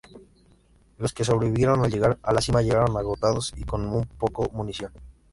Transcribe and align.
Los 0.97 1.13
que 1.13 1.23
sobrevivieron 1.23 1.85
al 1.85 1.91
llegar 1.91 2.17
a 2.23 2.33
la 2.33 2.41
cima 2.41 2.63
llegaron 2.63 2.97
agotados 2.97 3.53
y 3.55 3.63
con 3.65 4.03
poca 4.17 4.49
munición. 4.51 4.91